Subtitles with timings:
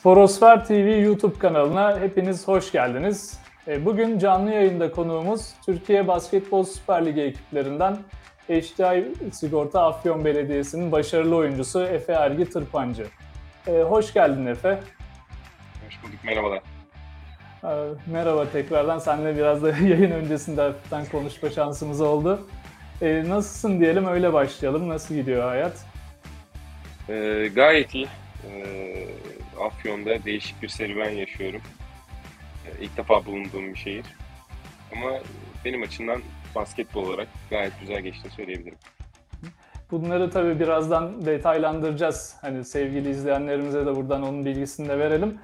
[0.00, 3.38] Sporosfer TV YouTube kanalına hepiniz hoş geldiniz.
[3.68, 7.96] E, Bugün canlı yayında konuğumuz Türkiye Basketbol Süper Ligi ekiplerinden
[8.48, 13.06] HDI Sigorta Afyon Belediyesi'nin başarılı oyuncusu Efe Ergi Tırpancı.
[13.66, 14.80] E, Hoş geldin Efe.
[15.86, 16.60] Hoş bulduk, merhabalar.
[17.64, 17.70] E,
[18.06, 18.98] Merhaba tekrardan.
[18.98, 22.40] Seninle biraz da yayın öncesinde hafiften konuşma şansımız oldu.
[23.02, 24.88] Nasılsın diyelim öyle başlayalım.
[24.88, 25.84] Nasıl gidiyor hayat?
[27.08, 28.06] Ee, gayet iyi.
[28.50, 29.06] Ee,
[29.60, 31.60] Afyon'da değişik bir serüven yaşıyorum.
[32.66, 34.04] Ee, ilk defa bulunduğum bir şehir.
[34.96, 35.10] Ama
[35.64, 36.22] benim açımdan
[36.54, 38.78] basketbol olarak gayet güzel geçtiğini söyleyebilirim.
[39.90, 42.36] Bunları tabii birazdan detaylandıracağız.
[42.40, 45.38] Hani sevgili izleyenlerimize de buradan onun bilgisini de verelim.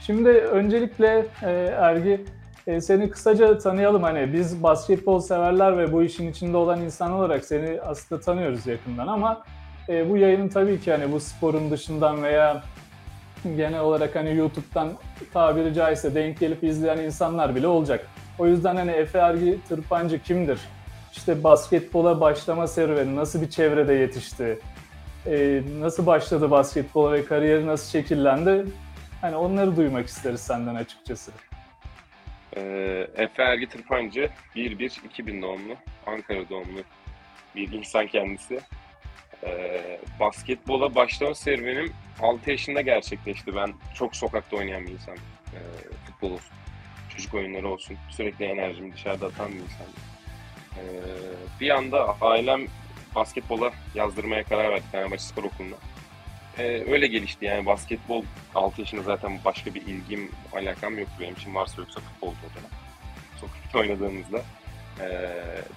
[0.00, 2.24] Şimdi öncelikle e, Ergi
[2.66, 4.02] e, seni kısaca tanıyalım.
[4.02, 9.06] Hani biz basketbol severler ve bu işin içinde olan insan olarak seni aslında tanıyoruz yakından
[9.06, 9.44] ama
[9.88, 12.62] e, bu yayının tabii ki hani bu sporun dışından veya
[13.44, 14.92] genel olarak hani YouTube'dan
[15.32, 18.06] tabiri caizse denk gelip izleyen insanlar bile olacak.
[18.38, 20.60] O yüzden hani Efe Ergi Tırpancı kimdir?
[21.12, 24.58] İşte basketbola başlama serüveni nasıl bir çevrede yetişti?
[25.26, 28.64] Ee, nasıl başladı basketbola ve kariyeri nasıl şekillendi?
[29.20, 31.32] Hani onları duymak isteriz senden açıkçası.
[32.56, 35.74] Ee, Efe Ergi Tırpancı 1-1-2000 doğumlu,
[36.06, 36.80] Ankara doğumlu
[37.56, 38.60] bir insan kendisi.
[39.46, 43.56] Ee, basketbola başlama serüvenim 6 yaşında gerçekleşti.
[43.56, 45.16] Ben çok sokakta oynayan bir insan.
[45.16, 45.58] Ee,
[46.06, 46.52] futbol olsun,
[47.16, 47.96] çocuk oyunları olsun.
[48.10, 49.86] Sürekli enerjimi dışarıda atan bir insan.
[50.76, 50.82] Ee,
[51.60, 52.66] bir anda ailem
[53.14, 55.76] basketbola yazdırmaya karar verdi Fenerbahçe Spor Okulu'na.
[56.58, 61.54] Ee, öyle gelişti yani basketbol 6 yaşında zaten başka bir ilgim, alakam yoktu benim için
[61.54, 62.70] varsa yoksa futboldu o dönem.
[63.40, 64.42] Sokakta oynadığımızda.
[65.00, 65.30] Ee,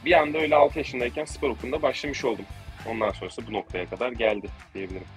[0.05, 2.45] bir anda öyle 6 yaşındayken spor okulunda başlamış oldum.
[2.89, 5.07] Ondan sonrası bu noktaya kadar geldi diyebilirim.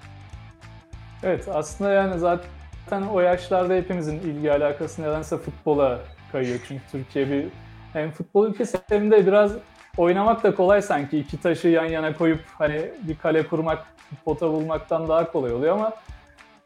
[1.22, 6.00] Evet aslında yani zaten o yaşlarda hepimizin ilgi alakası nedense futbola
[6.32, 6.58] kayıyor.
[6.68, 7.46] Çünkü Türkiye bir
[7.92, 9.52] hem futbol ülkesi hem de biraz
[9.96, 11.18] oynamak da kolay sanki.
[11.18, 13.86] iki taşı yan yana koyup hani bir kale kurmak,
[14.24, 15.92] pota bulmaktan daha kolay oluyor ama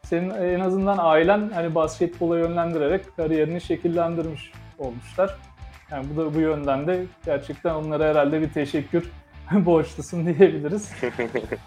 [0.03, 5.35] senin en azından ailen hani basketbola yönlendirerek kariyerini şekillendirmiş olmuşlar.
[5.91, 9.11] Yani bu da bu yönden de gerçekten onlara herhalde bir teşekkür
[9.65, 10.91] borçlusun diyebiliriz.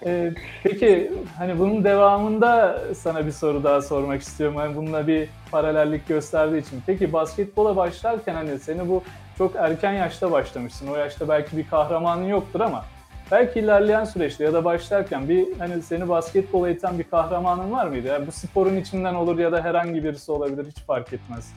[0.07, 0.33] Ee,
[0.63, 4.57] peki hani bunun devamında sana bir soru daha sormak istiyorum.
[4.57, 6.83] Hani bununla bir paralellik gösterdiği için.
[6.87, 9.03] Peki basketbola başlarken hani seni bu
[9.39, 10.87] çok erken yaşta başlamışsın.
[10.87, 12.85] O yaşta belki bir kahramanın yoktur ama
[13.31, 18.09] belki ilerleyen süreçte ya da başlarken bir hani seni basketbola iten bir kahramanın var mıydı?
[18.09, 21.55] Yani bu sporun içinden olur ya da herhangi birisi olabilir hiç fark etmez.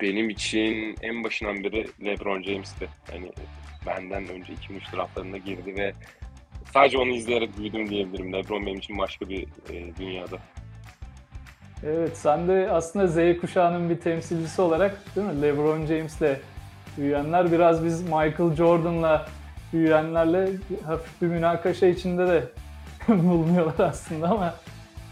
[0.00, 2.88] Benim için en başından beri LeBron James'ti.
[3.10, 3.32] Hani
[3.86, 5.92] benden önce 2003 draftlarında girdi ve
[6.72, 8.32] sadece onu izleyerek büyüdüm diyebilirim.
[8.32, 10.36] LeBron benim için başka bir e, dünyada.
[11.84, 15.42] Evet, sen de aslında Z kuşağının bir temsilcisi olarak değil mi?
[15.42, 16.40] LeBron James'le
[16.98, 19.26] büyüyenler biraz biz Michael Jordan'la
[19.72, 20.48] büyüyenlerle
[20.86, 22.44] hafif bir münakaşa içinde de
[23.08, 24.54] bulunuyorlar aslında ama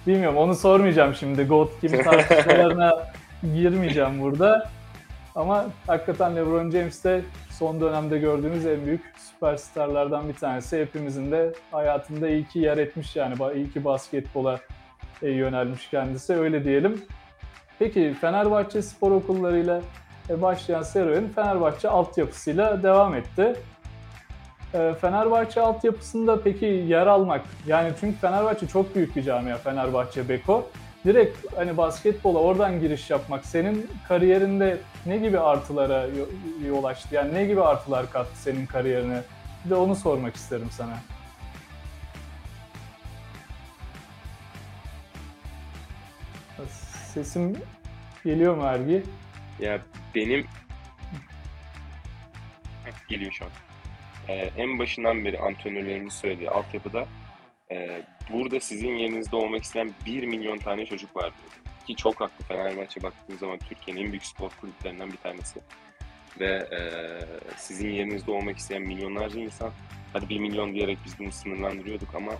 [0.07, 1.45] bilmiyorum onu sormayacağım şimdi.
[1.45, 2.93] GOAT kim tartışmalarına
[3.43, 4.71] girmeyeceğim burada.
[5.35, 10.81] Ama hakikaten LeBron James de son dönemde gördüğümüz en büyük süperstarlardan bir tanesi.
[10.81, 14.61] Hepimizin de hayatında iyi ki yer etmiş yani iyi ki basketbola
[15.23, 17.03] e, yönelmiş kendisi öyle diyelim.
[17.79, 19.81] Peki Fenerbahçe spor okullarıyla
[20.31, 23.57] e, başlayan serüvenin Fenerbahçe altyapısıyla devam etti.
[24.75, 30.67] E, Fenerbahçe altyapısında peki yer almak yani çünkü Fenerbahçe çok büyük bir camia Fenerbahçe Beko.
[31.05, 36.07] Direkt hani basketbola oradan giriş yapmak senin kariyerinde ne gibi artılara
[36.67, 37.15] yol açtı?
[37.15, 39.23] Yani ne gibi artılar kattı senin kariyerine?
[39.65, 40.99] Bir de onu sormak isterim sana.
[47.15, 47.57] Sesim
[48.25, 49.03] geliyor mu Ergi?
[49.61, 49.81] Ya
[50.15, 50.47] benim
[53.09, 53.51] geliyor şu an.
[54.29, 57.07] Ee, en başından beri antrenörlerimiz söylediği altyapıda
[57.71, 58.03] e,
[58.33, 61.77] burada sizin yerinizde olmak isteyen 1 milyon tane çocuk var diyor.
[61.87, 65.61] Ki çok haklı Fenerbahçe baktığınız zaman Türkiye'nin en büyük spor kulüplerinden bir tanesi.
[66.41, 66.81] Ve e,
[67.57, 69.71] sizin yerinizde olmak isteyen milyonlarca insan
[70.13, 72.33] hadi 1 milyon diyerek biz bunu sınırlandırıyorduk ama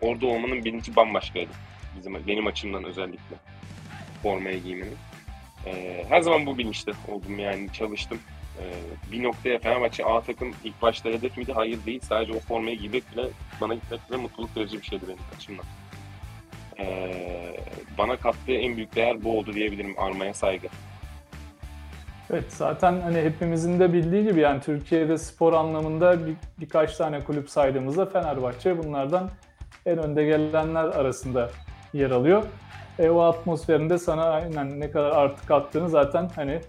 [0.00, 1.50] orada olmanın bilinci bambaşkaydı.
[1.98, 3.36] Bizim, benim açımdan özellikle
[4.22, 4.96] formayı giymenin.
[5.66, 8.18] E, her zaman bu bilinçte oldum yani çalıştım.
[8.60, 8.64] E,
[9.12, 11.52] bir noktaya Fenerbahçe A takım ilk başta hedef miydi?
[11.52, 12.00] Hayır değil.
[12.00, 13.28] Sadece o formayı giymek bile
[13.60, 15.64] bana gitmek bile mutluluk verici bir şeydi benim açımdan.
[16.78, 17.56] E,
[17.98, 19.94] bana kattığı en büyük değer bu oldu diyebilirim.
[19.98, 20.68] Armaya saygı.
[22.30, 27.50] Evet zaten hani hepimizin de bildiği gibi yani Türkiye'de spor anlamında bir, birkaç tane kulüp
[27.50, 29.30] saydığımızda Fenerbahçe bunlardan
[29.86, 31.50] en önde gelenler arasında
[31.92, 32.44] yer alıyor.
[32.98, 36.60] E, o atmosferinde sana aynen ne kadar artık attığını zaten hani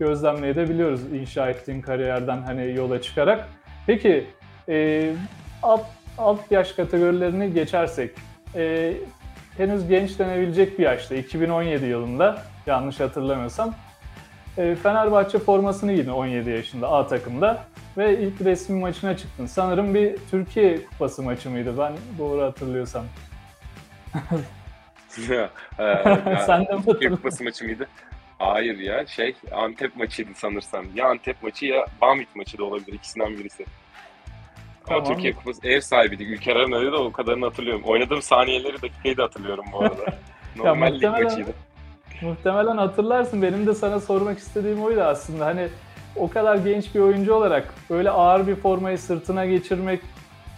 [0.00, 3.48] gözlemleyebiliyoruz inşa ettiğin kariyerden hani yola çıkarak.
[3.86, 4.26] Peki
[4.68, 5.10] e,
[5.62, 5.86] alt,
[6.18, 8.10] alt yaş kategorilerini geçersek
[8.54, 8.92] e,
[9.56, 13.74] henüz genç denebilecek bir yaşta 2017 yılında yanlış hatırlamıyorsam
[14.58, 17.64] e, Fenerbahçe formasını giydin 17 yaşında A takımda
[17.98, 19.46] ve ilk resmi maçına çıktın.
[19.46, 23.04] Sanırım bir Türkiye Kupası maçı mıydı ben doğru hatırlıyorsam.
[25.78, 27.10] Yani Sen de Türkiye?
[27.10, 27.86] Kupası maçı mıydı?
[28.40, 30.84] Hayır ya şey Antep maçıydı sanırsam.
[30.94, 33.64] Ya Antep maçı ya Bamit maçı da olabilir ikisinden birisi.
[34.88, 35.04] Ama Tamam.
[35.04, 36.28] Türkiye Kupası ev sahibiydik.
[36.28, 37.82] Ülker Arena'da da o kadarını hatırlıyorum.
[37.84, 40.04] Oynadığım saniyeleri dakikayı da hatırlıyorum bu arada.
[40.56, 41.50] Normal lig muhtemelen- maçıydı.
[42.22, 43.42] Muhtemelen hatırlarsın.
[43.42, 45.46] Benim de sana sormak istediğim oydu aslında.
[45.46, 45.68] Hani
[46.16, 50.00] o kadar genç bir oyuncu olarak böyle ağır bir formayı sırtına geçirmek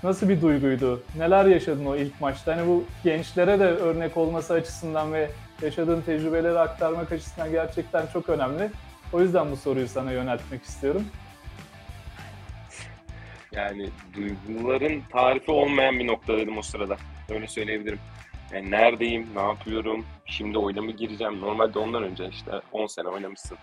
[0.02, 1.02] nasıl bir duyguydu?
[1.18, 2.56] Neler yaşadın o ilk maçta?
[2.56, 5.30] Hani bu gençlere de örnek olması açısından ve
[5.62, 8.70] yaşadığın tecrübeleri aktarmak açısından gerçekten çok önemli.
[9.12, 11.06] O yüzden bu soruyu sana yöneltmek istiyorum.
[13.52, 16.96] Yani duyguların tarifi olmayan bir noktadaydım o sırada.
[17.30, 17.98] Öyle söyleyebilirim.
[18.52, 21.40] Yani neredeyim, ne yapıyorum, şimdi oyuna mı gireceğim?
[21.40, 23.58] Normalde ondan önce işte 10 sene oynamışsın.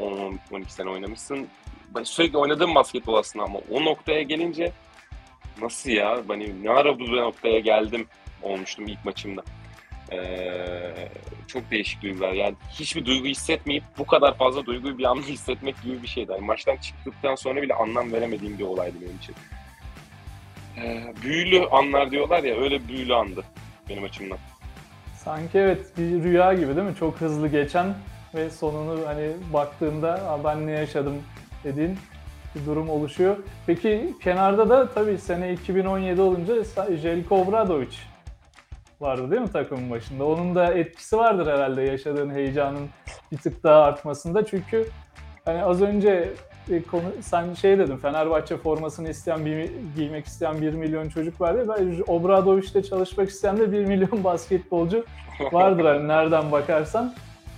[0.00, 1.48] 10-12 sene oynamışsın.
[1.94, 4.72] Ben sürekli oynadığım basketbol aslında ama o noktaya gelince
[5.62, 6.22] nasıl ya?
[6.28, 8.06] Hani ne ara bu noktaya geldim
[8.42, 9.42] olmuştum ilk maçımda.
[10.12, 11.08] Ee,
[11.46, 12.32] çok değişik duygular.
[12.32, 16.32] Yani hiçbir duygu hissetmeyip bu kadar fazla duyguyu bir anda hissetmek gibi bir şeydi.
[16.32, 19.34] Yani maçtan çıktıktan sonra bile anlam veremediğim bir olaydı benim için.
[20.76, 23.44] Ee, büyülü anlar diyorlar ya öyle büyülü andı
[23.88, 24.38] benim açımdan.
[25.16, 26.94] Sanki evet bir rüya gibi değil mi?
[26.98, 27.94] Çok hızlı geçen
[28.34, 31.22] ve sonunu hani baktığında "Aa, ben ne yaşadım
[31.64, 31.98] dediğin
[32.54, 33.36] bir durum oluşuyor.
[33.66, 36.54] Peki kenarda da tabii sene 2017 olunca
[37.02, 37.88] Jelko Obradovic
[39.04, 40.24] vardı değil mi takımın başında?
[40.24, 42.88] Onun da etkisi vardır herhalde yaşadığın heyecanın
[43.32, 44.46] bir tık daha artmasında.
[44.46, 44.88] Çünkü
[45.44, 46.32] hani az önce
[46.70, 51.54] e, konu, sen şey dedin Fenerbahçe formasını isteyen bir, giymek isteyen 1 milyon çocuk var
[51.54, 55.04] diye ben Obradovic'te çalışmak isteyen de 1 milyon basketbolcu
[55.52, 57.14] vardır hani nereden bakarsan.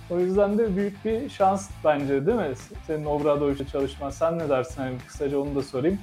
[0.09, 2.53] O yüzden de büyük bir şans bence değil mi?
[2.87, 4.09] Senin Obradovic'te çalışman.
[4.09, 4.81] Sen ne dersin?
[4.81, 5.99] Hani kısaca onu da sorayım.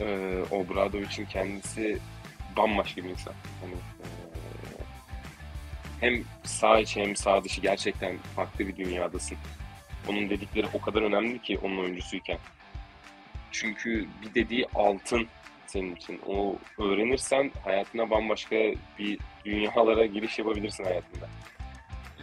[0.00, 1.98] Ee, Obradovic'in kendisi
[2.56, 3.34] bambaşka bir insan.
[3.60, 4.06] Hani, ee,
[6.00, 9.38] hem sağ içi hem sağ dışı gerçekten farklı bir dünyadasın.
[10.08, 12.38] Onun dedikleri o kadar önemli ki onun oyuncusuyken.
[13.52, 15.28] Çünkü bir dediği altın
[15.66, 16.20] senin için.
[16.26, 18.56] O öğrenirsen hayatına bambaşka
[18.98, 21.28] bir dünyalara giriş yapabilirsin hayatında.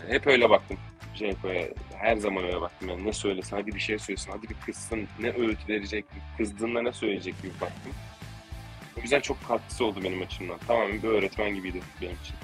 [0.07, 0.77] Hep öyle baktım
[1.15, 1.67] Ceko'ya.
[1.97, 2.89] Her zaman öyle baktım.
[2.89, 6.05] Yani ne söylesin, hadi bir şey söylesin, hadi bir kızsın, ne öğüt verecek,
[6.37, 7.93] kızdığında ne söyleyecek gibi baktım.
[8.99, 10.57] O yüzden çok katkısı oldu benim açımdan.
[10.67, 12.35] Tamamen bir öğretmen gibiydi benim için.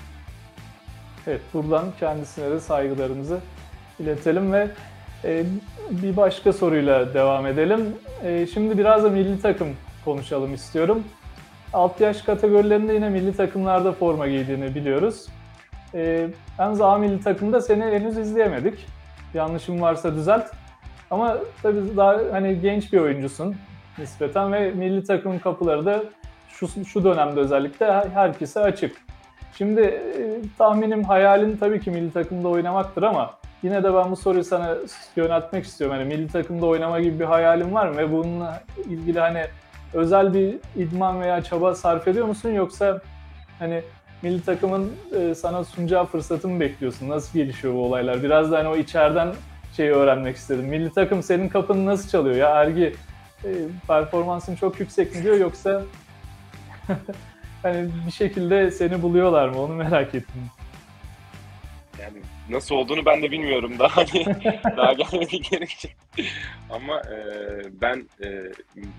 [1.27, 3.39] Evet, buradan kendisine de saygılarımızı
[3.99, 4.67] iletelim ve
[5.23, 5.43] e,
[5.89, 7.95] bir başka soruyla devam edelim.
[8.23, 9.67] E, şimdi biraz da milli takım
[10.05, 11.03] konuşalım istiyorum.
[11.73, 15.27] Alt yaş kategorilerinde yine milli takımlarda forma giydiğini biliyoruz.
[15.93, 16.27] E,
[16.59, 18.85] yalnız A milli takımda seni henüz izleyemedik.
[19.33, 20.45] Yanlışım varsa düzelt.
[21.11, 23.55] Ama tabii daha hani genç bir oyuncusun
[23.97, 26.03] nispeten ve milli takımın kapıları da
[26.59, 28.97] şu, şu dönemde özellikle herkese açık.
[29.57, 33.33] Şimdi e, tahminim hayalin tabii ki milli takımda oynamaktır ama
[33.63, 34.75] yine de ben bu soruyu sana
[35.15, 35.97] yöneltmek istiyorum.
[35.97, 39.45] Hani milli takımda oynama gibi bir hayalin var mı ve bununla ilgili hani
[39.93, 43.01] özel bir idman veya çaba sarf ediyor musun yoksa
[43.59, 43.81] hani
[44.21, 47.09] milli takımın e, sana sunacağı fırsatı mı bekliyorsun?
[47.09, 48.23] Nasıl gelişiyor bu olaylar?
[48.23, 49.33] Biraz da hani o içeriden
[49.77, 50.65] şeyi öğrenmek istedim.
[50.65, 52.95] Milli takım senin kapını nasıl çalıyor ya Ergi?
[53.43, 53.49] E,
[53.87, 55.81] performansın çok yüksek mi diyor yoksa
[57.63, 59.61] hani bir şekilde seni buluyorlar mı?
[59.61, 60.41] Onu merak ettim.
[62.01, 62.17] Yani
[62.49, 64.25] nasıl olduğunu ben de bilmiyorum daha hani
[64.77, 65.91] daha gelmedikleri için.
[66.69, 67.17] Ama e,
[67.81, 68.27] ben e,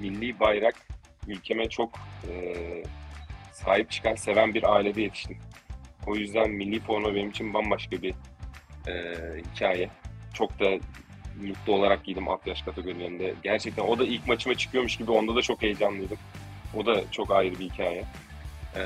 [0.00, 0.74] milli bayrak
[1.28, 1.90] ülkeme çok
[2.30, 2.54] e,
[3.52, 5.38] sahip çıkan, seven bir ailede yetiştim.
[6.06, 8.14] O yüzden milli forma benim için bambaşka bir
[8.88, 9.14] e,
[9.54, 9.88] hikaye.
[10.34, 10.66] Çok da
[11.42, 13.34] mutlu olarak giydim alt yaş kategorilerinde.
[13.42, 16.18] Gerçekten o da ilk maçıma çıkıyormuş gibi onda da çok heyecanlıydım.
[16.76, 18.04] O da çok ayrı bir hikaye.
[18.76, 18.82] E,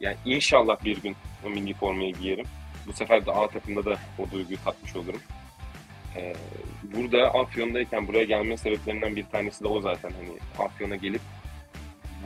[0.00, 2.46] yani inşallah bir gün o milli formayı giyerim.
[2.86, 5.20] Bu sefer de A takımda da o duyguyu tatmış olurum.
[6.16, 6.32] Ee,
[6.82, 10.10] burada Afyon'dayken buraya gelme sebeplerinden bir tanesi de o zaten.
[10.10, 11.20] Hani Afyon'a gelip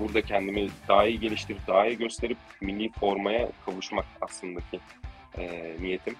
[0.01, 4.81] burada kendimi daha iyi geliştirip, daha iyi gösterip milli formaya kavuşmak aslında ki
[5.39, 6.15] e, niyetim.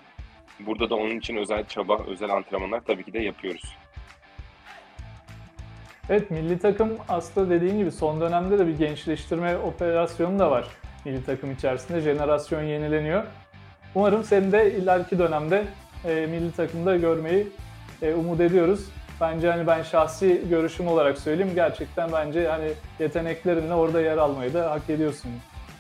[0.61, 3.77] Burada da onun için özel çaba, özel antrenmanlar tabii ki de yapıyoruz.
[6.11, 10.65] Evet milli takım aslında dediğin gibi son dönemde de bir gençleştirme operasyonu da var
[11.05, 12.01] milli takım içerisinde.
[12.01, 13.25] Jenerasyon yenileniyor.
[13.95, 15.65] Umarım seni de ileriki dönemde
[16.05, 17.47] e, milli takımda görmeyi
[18.03, 18.89] e, umut ediyoruz.
[19.21, 24.71] Bence hani ben şahsi görüşüm olarak söyleyeyim gerçekten bence hani yeteneklerinle orada yer almayı da
[24.71, 25.31] hak ediyorsun.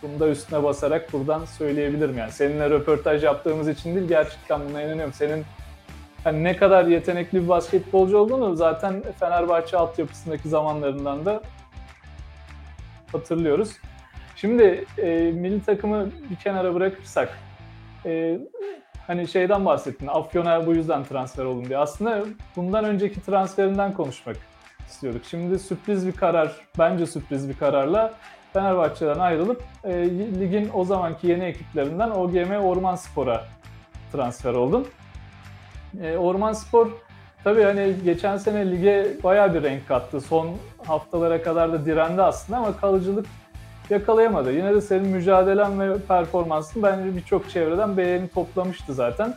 [0.02, 2.32] Bunu da üstüne basarak buradan söyleyebilirim yani.
[2.32, 5.12] Seninle röportaj yaptığımız için değil gerçekten buna inanıyorum.
[5.12, 5.44] Senin
[6.24, 11.42] hani ne kadar yetenekli bir basketbolcu olduğunu zaten Fenerbahçe altyapısındaki zamanlarından da
[13.12, 13.76] hatırlıyoruz.
[14.36, 17.38] Şimdi e, milli takımı bir kenara bırakırsak
[18.06, 18.38] e,
[19.06, 20.06] hani şeyden bahsettin.
[20.06, 21.78] Afyon'a bu yüzden transfer oldum diye.
[21.78, 22.24] Aslında
[22.56, 24.36] bundan önceki transferinden konuşmak
[24.88, 25.22] istiyorduk.
[25.24, 28.14] Şimdi sürpriz bir karar, bence sürpriz bir kararla
[28.52, 30.10] Fenerbahçe'den ayrılıp e,
[30.40, 33.44] ligin o zamanki yeni ekiplerinden OGM Orman Spor'a
[34.12, 34.86] transfer oldun.
[36.02, 36.90] E, Orman Spor
[37.44, 40.20] tabii hani geçen sene lige bayağı bir renk kattı.
[40.20, 40.48] Son
[40.86, 43.26] haftalara kadar da direndi aslında ama kalıcılık
[43.90, 44.52] yakalayamadı.
[44.52, 49.34] Yine de senin mücadelen ve performansın bence birçok çevreden beğeni toplamıştı zaten.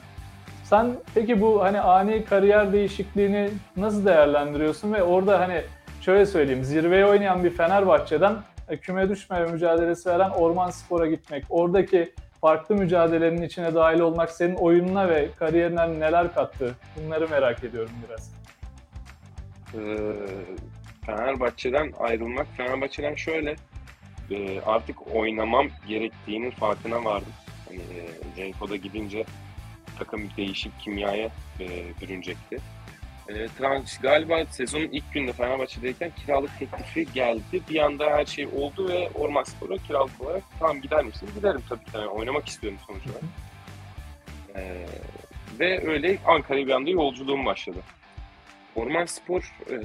[0.64, 5.62] Sen peki bu hani ani kariyer değişikliğini nasıl değerlendiriyorsun ve orada hani
[6.02, 8.36] şöyle söyleyeyim zirveye oynayan bir Fenerbahçe'den
[8.70, 14.56] e, küme düşmeme mücadelesi veren Orman Spor'a gitmek, oradaki farklı mücadelenin içine dahil olmak senin
[14.56, 16.76] oyununa ve kariyerine neler kattı?
[16.96, 18.32] Bunları merak ediyorum biraz.
[19.74, 19.98] Ee,
[21.06, 23.56] Fenerbahçe'den ayrılmak, Fenerbahçe'den şöyle
[24.32, 27.34] e, artık oynamam gerektiğinin farkına vardım.
[27.68, 28.44] Hani e,
[28.76, 29.26] gidince
[30.00, 31.30] takım değişik kimyaya
[32.02, 32.58] e.
[33.30, 37.62] E, trans, galiba sezonun ilk günde Fenerbahçe'deyken kiralık teklifi geldi.
[37.70, 41.30] Bir anda her şey oldu ve Orman Spor'a kiralık olarak tamam gider misin?
[41.36, 41.92] Giderim tabii ki.
[41.94, 43.24] Yani oynamak istiyorum sonuç olarak.
[44.56, 44.86] E,
[45.60, 47.80] ve öyle Ankara'ya bir anda yolculuğum başladı.
[48.76, 49.76] Orman Spor e,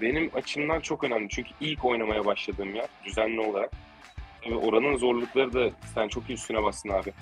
[0.00, 1.28] benim açımdan çok önemli.
[1.28, 3.70] Çünkü ilk oynamaya başladığım yer düzenli olarak.
[4.50, 7.12] Ve oranın zorlukları da sen çok iyi üstüne bastın abi.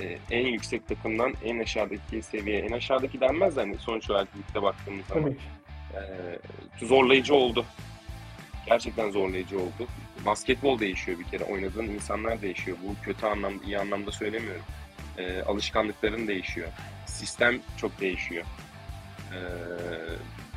[0.00, 4.62] E, en yüksek takımdan en aşağıdaki seviye, en aşağıdaki denmez de hani sonuç olarak ligde
[4.62, 5.22] baktığımız zaman.
[5.22, 5.36] Tabii.
[6.82, 7.64] E, zorlayıcı oldu.
[8.66, 9.88] Gerçekten zorlayıcı oldu.
[10.26, 11.44] Basketbol değişiyor bir kere.
[11.44, 12.76] Oynadığın insanlar değişiyor.
[12.82, 14.62] Bu kötü anlamda, iyi anlamda söylemiyorum.
[15.18, 16.68] E, alışkanlıkların değişiyor.
[17.06, 18.44] Sistem çok değişiyor.
[19.32, 19.38] E,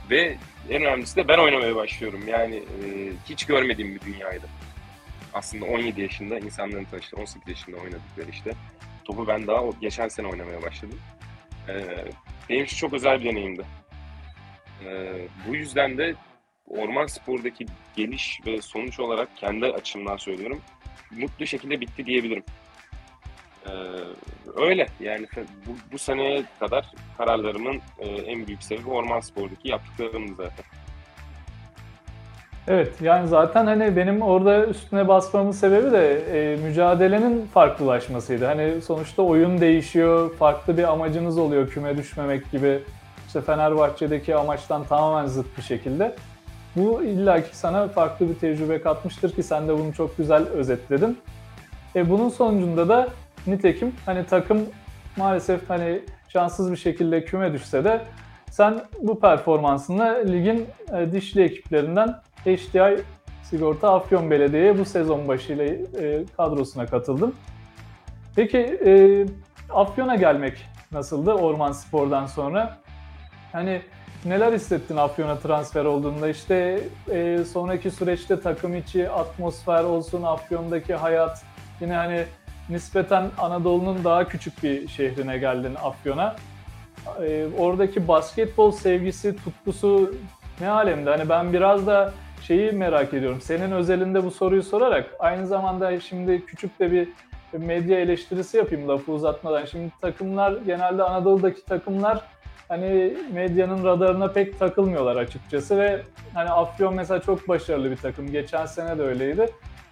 [0.10, 0.38] ve
[0.70, 2.28] en önemlisi de ben oynamaya başlıyorum.
[2.28, 4.46] Yani e, hiç görmediğim bir dünyaydı.
[5.34, 8.54] Aslında 17 yaşında insanların tanıştığı, 18 yaşında oynadıkları işte.
[9.08, 11.00] Topu ben daha geçen sene oynamaya başladım.
[11.70, 12.06] E,
[12.50, 13.66] benim için çok özel bir deneyimdi.
[14.86, 15.14] E,
[15.48, 16.16] bu yüzden de
[16.68, 20.62] Orman Spor'daki geliş ve sonuç olarak kendi açımdan söylüyorum.
[21.12, 22.44] Mutlu şekilde bitti diyebilirim.
[23.66, 23.72] Ee,
[24.56, 25.28] öyle yani
[25.66, 30.66] bu, bu seneye kadar kararlarımın e, en büyük sebebi Orman Spor'daki yaptıklarım zaten.
[32.68, 38.46] Evet yani zaten hani benim orada üstüne basmamın sebebi de e, mücadelenin farklılaşmasıydı.
[38.46, 42.80] Hani sonuçta oyun değişiyor, farklı bir amacınız oluyor küme düşmemek gibi.
[43.28, 46.16] İşte Fenerbahçe'deki amaçtan tamamen zıt bir şekilde.
[46.76, 51.18] Bu illaki sana farklı bir tecrübe katmıştır ki sen de bunu çok güzel özetledin.
[51.96, 53.08] E, bunun sonucunda da
[53.48, 54.66] nitekim hani takım
[55.18, 58.02] maalesef hani şanssız bir şekilde küme düşse de
[58.52, 62.16] sen bu performansınla ligin e, dişli ekiplerinden
[62.48, 63.04] HDI
[63.44, 67.36] Sigorta Afyon Belediye'ye bu sezon başıyla e, kadrosuna katıldın.
[68.36, 69.26] Peki e,
[69.70, 72.78] Afyon'a gelmek nasıldı Orman Spor'dan sonra?
[73.52, 73.82] Hani
[74.26, 76.30] neler hissettin Afyon'a transfer olduğunda?
[76.30, 76.80] İşte
[77.12, 81.44] e, sonraki süreçte takım içi atmosfer olsun, Afyon'daki hayat,
[81.82, 82.26] yine hani
[82.70, 86.36] nispeten Anadolu'nun daha küçük bir şehrine geldin Afyon'a.
[87.24, 90.16] E, oradaki basketbol sevgisi, tutkusu
[90.62, 91.10] ne alemde?
[91.10, 92.14] Hani ben biraz da
[92.48, 93.42] şeyi merak ediyorum.
[93.42, 97.08] Senin özelinde bu soruyu sorarak aynı zamanda şimdi küçük de bir
[97.54, 99.66] medya eleştirisi yapayım lafı uzatmadan.
[99.66, 102.22] Şimdi takımlar genelde Anadolu'daki takımlar
[102.68, 106.02] hani medyanın radarına pek takılmıyorlar açıkçası ve
[106.34, 108.32] hani Afyon mesela çok başarılı bir takım.
[108.32, 109.50] Geçen sene de öyleydi.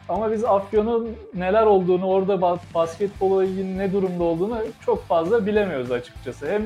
[0.09, 6.51] Ama biz Afyon'un neler olduğunu, orada basketbola ilgili ne durumda olduğunu çok fazla bilemiyoruz açıkçası.
[6.51, 6.61] Hem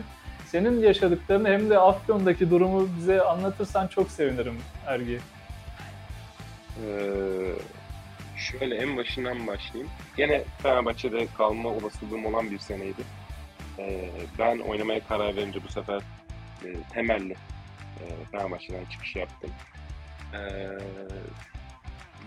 [0.45, 4.55] senin yaşadıklarını hem de Afyon'daki durumu bize anlatırsan çok sevinirim
[4.87, 5.19] Ergi.
[6.85, 6.89] Ee,
[8.37, 9.91] şöyle en başından başlayayım.
[10.17, 13.01] Gene Fenerbahçe'de kalma olasılığım olan bir seneydi.
[13.79, 14.09] Ee,
[14.39, 16.01] ben oynamaya karar verince bu sefer
[16.65, 17.33] e, temelli
[17.99, 19.49] e, Fenerbahçe'den çıkış yaptım.
[20.33, 20.67] Ee,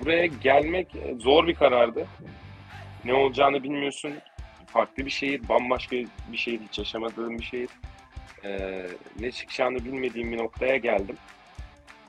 [0.00, 2.06] buraya gelmek zor bir karardı.
[3.04, 4.12] Ne olacağını bilmiyorsun.
[4.66, 5.97] Farklı bir şehir, bambaşka
[6.28, 7.68] bir şehir, hiç yaşamadığım bir şehir.
[8.44, 8.87] Ee,
[9.21, 11.16] ne çıkacağını bilmediğim bir noktaya geldim.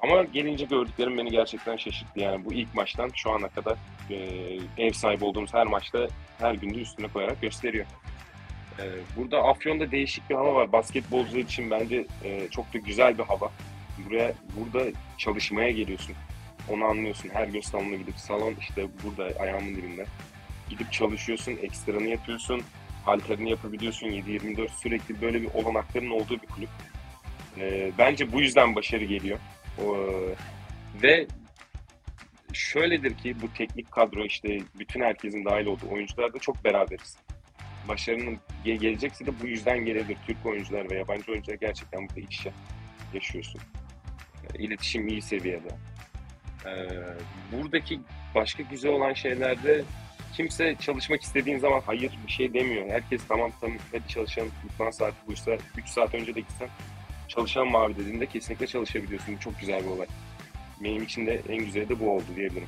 [0.04, 2.20] Ama gelince gördüklerim beni gerçekten şaşırttı.
[2.20, 3.78] Yani bu ilk maçtan şu ana kadar
[4.10, 4.16] e,
[4.78, 6.08] ev sahibi olduğumuz her maçta
[6.40, 7.86] her günde üstüne koyarak gösteriyor.
[8.80, 8.84] Ee,
[9.18, 10.72] burada Afyon'da değişik bir hava var.
[10.72, 13.52] Basketbolcular için bence e, çok da güzel bir hava.
[14.06, 14.84] Buraya burada
[15.18, 16.16] çalışmaya geliyorsun.
[16.70, 17.30] Onu anlıyorsun.
[17.34, 20.06] Her gün salona gidip salon işte burada ayağımın dibinde.
[20.70, 22.62] Gidip çalışıyorsun, ekstranı yapıyorsun,
[23.06, 24.08] halterini yapabiliyorsun.
[24.08, 26.70] 7-24 sürekli böyle bir olanakların olduğu bir kulüp.
[27.58, 29.40] Ee, bence bu yüzden başarı geliyor.
[29.82, 29.98] O,
[31.04, 31.28] ve
[32.54, 37.18] şöyledir ki bu teknik kadro işte bütün herkesin dahil olduğu oyuncular da çok beraberiz.
[37.88, 40.18] Başarının ge- gelecekse de bu yüzden gelebilir.
[40.28, 42.48] Türk oyuncular ve yabancı oyuncular gerçekten burada iç
[43.14, 43.62] yaşıyorsun.
[44.54, 45.70] E, İletişim iyi seviyede.
[46.66, 46.88] Ee,
[47.52, 48.00] buradaki
[48.36, 49.84] başka güzel olan şeylerde
[50.34, 52.90] kimse çalışmak istediğin zaman hayır bir şey demiyor.
[52.90, 54.52] Herkes tamam tamam hadi çalışalım.
[54.76, 56.70] İdman saati buysa 3 saat önce de gitsen
[57.36, 59.36] çalışan mavi dediğinde kesinlikle çalışabiliyorsun.
[59.36, 60.08] Bu çok güzel bir olay.
[60.84, 62.68] Benim için de en güzeli de bu oldu diyebilirim.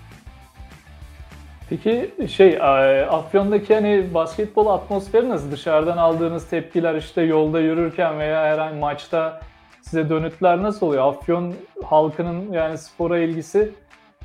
[1.69, 2.59] Peki şey e,
[3.05, 5.51] Afyon'daki hani basketbol atmosferi nasıl?
[5.51, 9.41] Dışarıdan aldığınız tepkiler işte yolda yürürken veya herhangi maçta
[9.81, 11.07] size dönütler nasıl oluyor?
[11.07, 11.55] Afyon
[11.85, 13.71] halkının yani spora ilgisi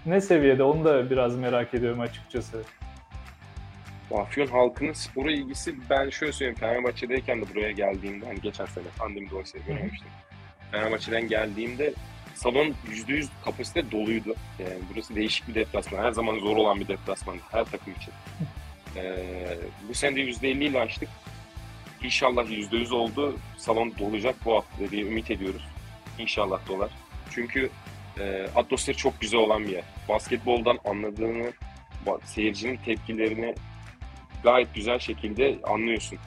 [0.06, 0.62] ne seviyede?
[0.62, 2.62] Onu da biraz merak ediyorum açıkçası.
[4.14, 9.30] Afyon halkının spora ilgisi ben şöyle söyleyeyim Fenerbahçe'deyken de buraya geldiğimde hani geçen sene pandemi
[9.30, 10.09] dolayısıyla görememiştim.
[10.71, 11.95] Fenerbahçe'den geldiğimde
[12.35, 14.35] salon %100 kapasite doluydu.
[14.59, 16.05] Yani burası değişik bir deplasman.
[16.05, 18.12] Her zaman zor olan bir deplasman her takım için.
[18.97, 19.57] Ee,
[19.89, 21.09] bu sene de %50 ile açtık.
[22.03, 23.37] İnşallah %100 oldu.
[23.59, 25.62] Salon dolacak bu hafta diye ümit ediyoruz.
[26.19, 26.91] İnşallah dolar.
[27.31, 27.71] Çünkü
[28.21, 29.85] e, atmosferi çok güzel olan bir yer.
[30.09, 31.53] Basketboldan anladığını,
[32.25, 33.55] seyircinin tepkilerini
[34.43, 36.19] gayet güzel şekilde anlıyorsun.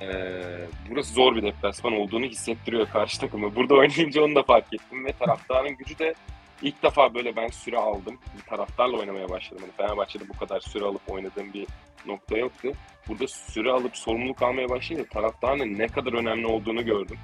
[0.00, 0.42] Ee,
[0.90, 3.54] burası zor bir deplasman olduğunu hissettiriyor karşı takımı.
[3.56, 6.14] Burada oynayınca onu da fark ettim ve taraftarın gücü de
[6.62, 8.18] ilk defa böyle ben süre aldım.
[8.36, 9.62] Bir taraftarla oynamaya başladım.
[9.62, 11.66] Hani Fenerbahçe'de bu kadar süre alıp oynadığım bir
[12.06, 12.72] nokta yoktu.
[13.08, 17.18] Burada süre alıp sorumluluk almaya başlayınca taraftarın ne kadar önemli olduğunu gördüm.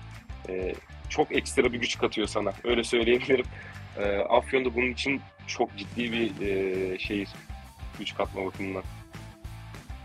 [0.49, 0.75] Ee,
[1.09, 2.53] çok ekstra bir güç katıyor sana.
[2.65, 3.47] Öyle söyleyebilirim.
[3.99, 7.29] Ee, Afyon'da bunun için çok ciddi bir e, şehir.
[7.99, 8.83] Güç katma bakımından.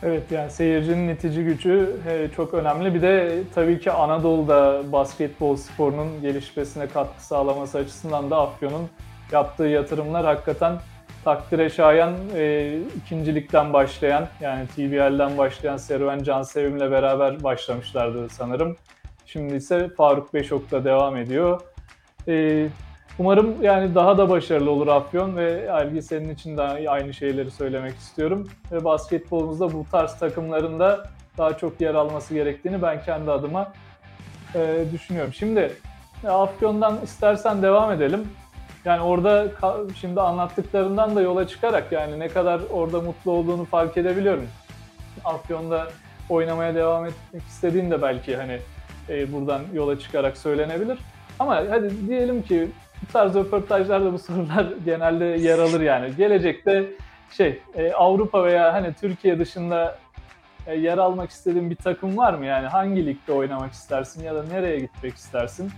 [0.03, 2.93] Evet yani seyircinin itici gücü e, çok önemli.
[2.93, 8.89] Bir de tabii ki Anadolu'da basketbol sporunun gelişmesine katkı sağlaması açısından da Afyon'un
[9.31, 10.79] yaptığı yatırımlar hakikaten
[11.23, 18.75] takdire şayan e, ikincilikten başlayan yani TBL'den başlayan serüven Can Sevim'le beraber başlamışlardı sanırım.
[19.25, 21.61] Şimdi ise Faruk Beşok'ta devam ediyor.
[22.27, 22.67] E,
[23.19, 27.95] Umarım yani daha da başarılı olur Afyon ve Ergi senin için de aynı şeyleri söylemek
[27.95, 28.47] istiyorum.
[28.71, 33.73] Ve basketbolumuzda bu tarz takımlarında daha çok yer alması gerektiğini ben kendi adıma
[34.55, 35.33] e, düşünüyorum.
[35.33, 35.71] Şimdi
[36.23, 38.27] e, Afyon'dan istersen devam edelim.
[38.85, 39.47] Yani orada
[39.99, 44.47] şimdi anlattıklarından da yola çıkarak yani ne kadar orada mutlu olduğunu fark edebiliyorum.
[45.25, 45.87] Afyon'da
[46.29, 48.59] oynamaya devam etmek istediğin de belki hani
[49.09, 50.97] e, buradan yola çıkarak söylenebilir.
[51.39, 52.67] Ama hadi diyelim ki
[53.01, 56.15] bu tarz röportajlarda bu sorular genelde yer alır yani.
[56.17, 56.85] Gelecekte
[57.31, 59.99] şey e, Avrupa veya hani Türkiye dışında
[60.67, 62.45] e, yer almak istediğin bir takım var mı?
[62.45, 65.71] Yani hangi ligde oynamak istersin ya da nereye gitmek istersin?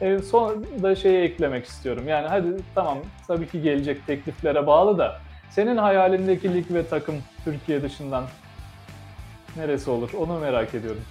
[0.00, 2.08] E, son da şeyi eklemek istiyorum.
[2.08, 7.82] Yani hadi tamam tabii ki gelecek tekliflere bağlı da senin hayalindeki lig ve takım Türkiye
[7.82, 8.24] dışından
[9.56, 10.10] neresi olur?
[10.18, 11.02] Onu merak ediyorum.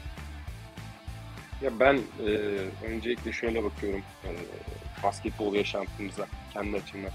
[1.62, 2.32] Ya ben e,
[2.88, 4.30] öncelikle şöyle bakıyorum e,
[5.04, 7.12] basketbol yaşantımıza kendi açımdan.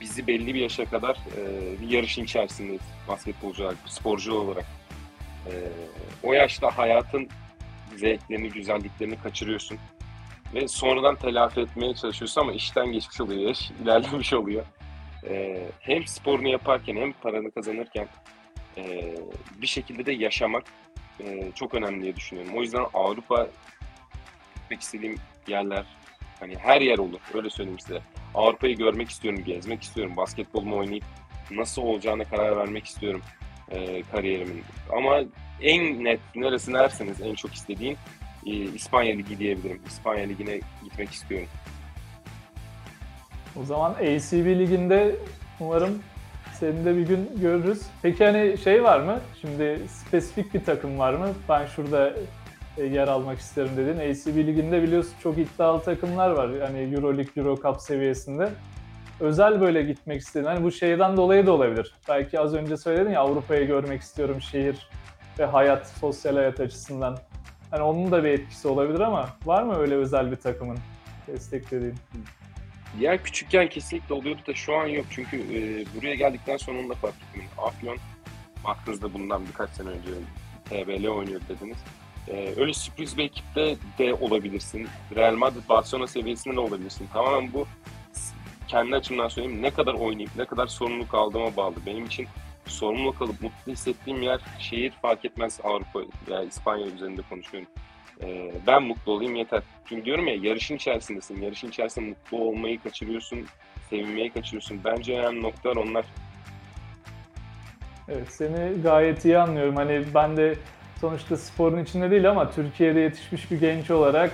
[0.00, 1.42] Bizi belli bir yaşa kadar e,
[1.80, 4.66] bir yarışın içerisindeyiz basketbolcu olarak, sporcu olarak.
[5.46, 5.52] E,
[6.22, 7.28] o yaşta hayatın
[7.96, 9.78] zevklerini, güzelliklerini kaçırıyorsun.
[10.54, 14.64] Ve sonradan telafi etmeye çalışıyorsun ama işten geçmiş oluyor yaş, ilerlemiş oluyor.
[15.28, 18.08] E, hem sporunu yaparken hem paranı kazanırken
[18.76, 19.14] e,
[19.62, 20.64] bir şekilde de yaşamak
[21.20, 22.52] e, çok önemli diye düşünüyorum.
[22.56, 23.48] O yüzden Avrupa
[24.54, 25.16] gitmek istediğim
[25.48, 25.84] yerler
[26.40, 27.20] hani her yer olur.
[27.34, 28.00] Öyle söyleyeyim size.
[28.34, 30.16] Avrupa'yı görmek istiyorum, gezmek istiyorum.
[30.16, 31.04] Basketbolumu oynayıp
[31.50, 33.22] nasıl olacağına karar vermek istiyorum
[33.70, 34.62] e, kariyerimin.
[34.96, 35.20] Ama
[35.62, 37.96] en net neresi derseniz en çok istediğim
[38.46, 39.80] e, İspanya Ligi diyebilirim.
[39.86, 41.48] İspanya Ligi'ne gitmek istiyorum.
[43.62, 45.16] O zaman ACB liginde
[45.60, 46.02] umarım
[46.52, 47.82] seni de bir gün görürüz.
[48.02, 49.20] Peki hani şey var mı?
[49.40, 51.28] Şimdi spesifik bir takım var mı?
[51.48, 52.12] Ben şurada
[52.84, 53.96] yer almak isterim dedin.
[53.98, 56.50] ACB liginde biliyorsun çok iddialı takımlar var.
[56.60, 58.50] Hani Euroleague, Eurocup seviyesinde.
[59.20, 60.44] Özel böyle gitmek istedin.
[60.44, 61.94] Hani bu şeyden dolayı da olabilir.
[62.08, 64.88] Belki az önce söyledin ya Avrupa'yı görmek istiyorum şehir
[65.38, 67.18] ve hayat, sosyal hayat açısından.
[67.70, 70.78] Hani onun da bir etkisi olabilir ama var mı öyle özel bir takımın
[71.26, 71.94] desteklediğin?
[73.00, 75.06] Ya küçükken kesinlikle oluyordu da şu an yok.
[75.10, 77.44] Çünkü e, buraya geldikten sonra onu da fark ettim.
[77.58, 77.98] Afyon
[78.64, 80.10] baktığınızda bundan birkaç sene önce
[80.64, 81.78] TBL oynuyor dediniz.
[82.30, 84.88] Ee, öyle sürpriz bir ekipte de olabilirsin.
[85.16, 87.08] Real Madrid, Barcelona seviyesinde de olabilirsin.
[87.12, 87.66] Tamamen bu
[88.68, 91.74] kendi açımdan söyleyeyim ne kadar oynayıp ne kadar sorumluluk aldığıma bağlı.
[91.86, 92.26] Benim için
[92.66, 97.68] sorumluluk alıp mutlu hissettiğim yer şehir fark etmez Avrupa veya İspanya üzerinde konuşuyorum.
[98.22, 99.62] Ee, ben mutlu olayım yeter.
[99.88, 101.42] Çünkü diyorum ya yarışın içerisindesin.
[101.42, 103.46] Yarışın içerisinde mutlu olmayı kaçırıyorsun.
[103.90, 104.80] Sevinmeyi kaçırıyorsun.
[104.84, 106.06] Bence önemli noktalar onlar.
[108.08, 109.76] Evet seni gayet iyi anlıyorum.
[109.76, 110.54] Hani ben de
[111.00, 114.30] sonuçta sporun içinde değil ama Türkiye'de yetişmiş bir genç olarak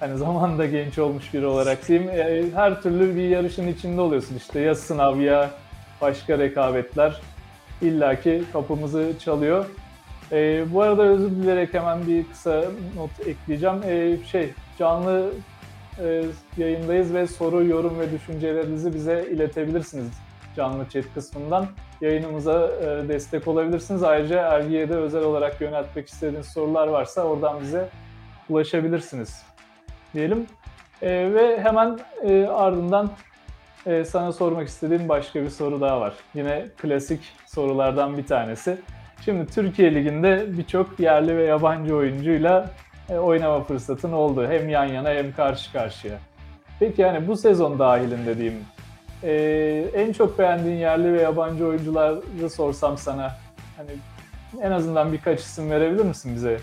[0.00, 4.60] hani zamanında genç olmuş biri olarak diyeyim e, her türlü bir yarışın içinde oluyorsun işte
[4.60, 5.50] ya sınav ya
[6.00, 7.20] başka rekabetler
[7.82, 9.66] illaki kapımızı çalıyor.
[10.32, 12.64] E, bu arada özür dilerek hemen bir kısa
[12.96, 13.82] not ekleyeceğim.
[13.84, 15.32] E, şey canlı
[16.04, 16.24] e,
[16.56, 20.06] yayındayız ve soru, yorum ve düşüncelerinizi bize iletebilirsiniz
[20.56, 21.66] canlı chat kısmından
[22.00, 24.02] yayınımıza e, destek olabilirsiniz.
[24.02, 27.88] Ayrıca Ergi'ye de özel olarak yöneltmek istediğiniz sorular varsa oradan bize
[28.48, 29.42] ulaşabilirsiniz
[30.14, 30.46] diyelim.
[31.02, 33.10] E, ve hemen e, ardından
[33.86, 36.14] e, sana sormak istediğim başka bir soru daha var.
[36.34, 38.78] Yine klasik sorulardan bir tanesi.
[39.24, 42.70] Şimdi Türkiye Ligi'nde birçok yerli ve yabancı oyuncuyla
[43.08, 44.46] e, oynama fırsatın oldu.
[44.48, 46.18] Hem yan yana hem karşı karşıya.
[46.80, 48.60] Peki yani bu sezon dahilinde diyeyim
[49.24, 53.36] ee, en çok beğendiğin yerli ve yabancı oyuncuları sorsam sana
[53.76, 53.90] hani
[54.62, 56.60] en azından birkaç isim verebilir misin bize?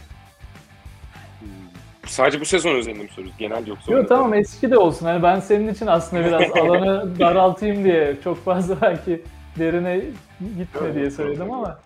[2.05, 3.37] Sadece bu sezon özelinde mi soruyoruz?
[3.37, 3.91] Genel yoksa?
[3.91, 5.05] Yok tamam eski de olsun.
[5.05, 9.21] Hani ben senin için aslında biraz alanı daraltayım diye çok fazla belki
[9.59, 10.01] derine
[10.57, 11.79] gitme diye söyledim ama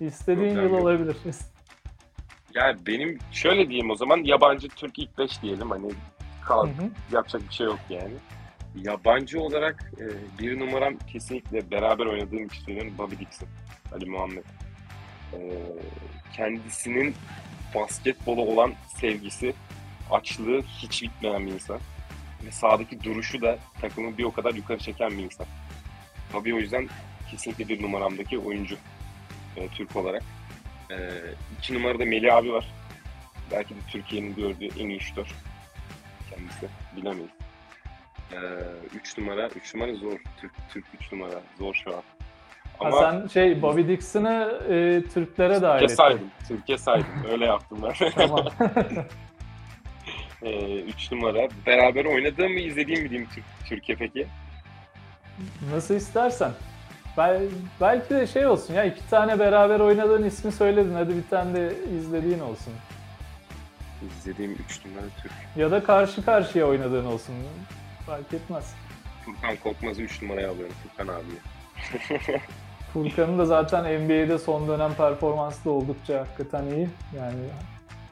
[0.00, 1.16] istediğin yıl olabilir.
[2.54, 5.90] Yani benim şöyle diyeyim o zaman yabancı Türk ilk 5 diyelim hani
[6.44, 6.90] kal, Hı hı.
[7.12, 8.14] yapacak bir şey yok yani.
[8.82, 10.04] Yabancı olarak e,
[10.38, 13.48] bir numaram kesinlikle beraber oynadığım için söylüyorum Bobby Dixon,
[13.92, 14.44] Ali Muhammed.
[15.32, 15.38] E,
[16.36, 17.14] kendisinin
[17.74, 19.54] basketbola olan sevgisi,
[20.10, 21.80] açlığı hiç bitmeyen bir insan.
[22.46, 25.46] Ve sahadaki duruşu da takımı bir o kadar yukarı çeken bir insan.
[26.32, 26.88] Bobby o yüzden
[27.30, 28.76] kesinlikle bir numaramdaki oyuncu
[29.56, 30.22] e, Türk olarak.
[30.90, 30.96] E,
[31.58, 32.72] iki numarada Melih abi var.
[33.50, 35.26] Belki de Türkiye'nin gördüğü en iyi şutör.
[36.30, 36.68] Kendisi.
[36.96, 37.45] Bilemeyiz.
[38.32, 38.36] Ee,
[38.94, 40.18] üç numara, üç numara zor.
[40.40, 41.40] Türk, Türk üç numara.
[41.58, 42.02] Zor şu an.
[42.78, 45.94] Ha, Ama sen şey Bobby Dixon'ı e, Türklere dahil ettin.
[45.94, 46.30] saydım.
[46.48, 47.06] Türkiye saydım.
[47.30, 48.10] Öyle yaptım ben.
[48.10, 48.46] Tamam.
[50.42, 51.48] ee, üç numara.
[51.66, 54.26] Beraber oynadığım mı izlediğim mi diyeyim Türk, Türkiye peki?
[55.72, 56.52] Nasıl istersen.
[57.16, 57.48] Bel-
[57.80, 60.94] belki de şey olsun ya iki tane beraber oynadığın ismi söyledin.
[60.94, 62.72] Hadi bir tane de izlediğin olsun.
[64.18, 65.32] İzlediğim üç numara Türk.
[65.56, 67.34] Ya da karşı karşıya oynadığın olsun.
[68.06, 68.74] Fark etmez.
[69.24, 71.38] Furkan Korkmaz'ı üç numaraya alıyorum Furkan abiye.
[72.92, 76.88] Furkan'ın da zaten NBA'de son dönem performansı da oldukça hakikaten iyi.
[77.16, 77.40] Yani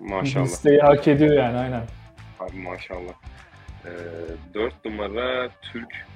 [0.00, 0.44] Maşallah.
[0.44, 1.82] listeyi hak ediyor yani aynen.
[2.40, 3.12] Abi maşallah.
[3.84, 3.90] Ee,
[4.54, 6.06] 4 numara Türk.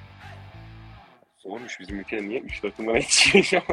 [1.39, 3.63] Zormuş bizim ülkede niye 3-4 numara yetişiyor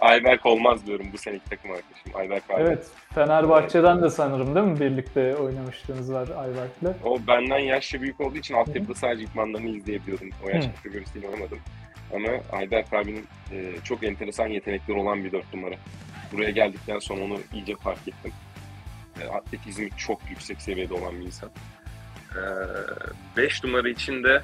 [0.00, 2.12] Ayberk olmaz diyorum bu seneki takım arkadaşım.
[2.14, 2.62] Ayberk abi.
[2.62, 7.04] Evet Fenerbahçe'den de sanırım değil mi birlikte oynamışlığınız var Ayberk'le.
[7.04, 10.30] O benden yaşça büyük olduğu için altyapıda sadece idmanlarını izleyebiliyordum.
[10.46, 11.58] O yaş kategorisiyle oynamadım.
[12.14, 15.74] Ama Ayberk abinin e, çok enteresan yetenekleri olan bir 4 numara.
[16.32, 18.32] Buraya geldikten sonra onu iyice fark ettim.
[19.20, 21.50] E, atletizmi çok yüksek seviyede olan bir insan.
[23.36, 24.42] 5 numara için de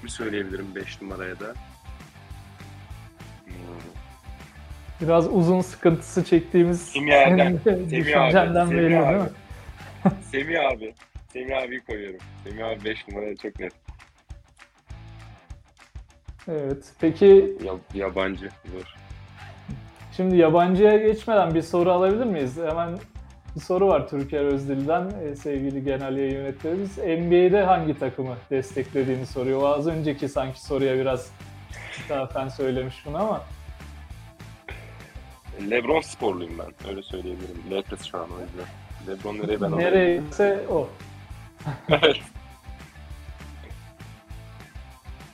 [0.00, 1.54] kimi söyleyebilirim 5 numaraya da?
[5.00, 9.16] Biraz uzun sıkıntısı çektiğimiz Semih Erdem, Semih abi, belli Semih değil abi.
[9.18, 9.28] mi?
[10.32, 10.94] Semih abi.
[11.32, 12.20] Semih abiyi koyuyorum.
[12.44, 13.72] Semih abi 5 numaraya çok net.
[16.48, 16.84] Evet.
[17.00, 18.48] Peki Ya, yabancı.
[18.72, 18.94] Zor.
[20.16, 22.56] Şimdi yabancıya geçmeden bir soru alabilir miyiz?
[22.68, 22.98] Hemen
[23.56, 26.98] bir soru var Türker Özdil'den e, sevgili genel yayın yönetmenimiz.
[26.98, 29.62] NBA'de hangi takımı desteklediğini soruyor.
[29.62, 31.32] O az önceki sanki soruya biraz
[32.08, 33.42] zaten söylemiş bunu ama.
[35.70, 36.88] Lebron sporluyum ben.
[36.90, 37.62] Öyle söyleyebilirim.
[37.70, 38.66] Lakers şu an o yüzden.
[39.08, 39.78] Lebron nereye ben?
[39.78, 40.88] Nereyse o.
[41.88, 42.16] Evet.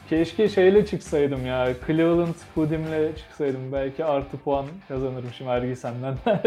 [0.09, 1.72] Keşke şeyle çıksaydım ya.
[1.87, 3.72] Cleveland Pudim'le çıksaydım.
[3.72, 6.16] Belki artı puan kazanırmışım Ergi senden.